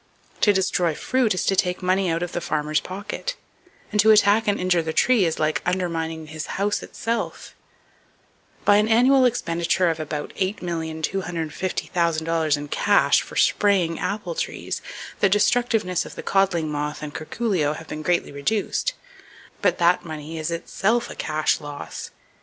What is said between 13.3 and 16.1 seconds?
spraying apple trees, the destructiveness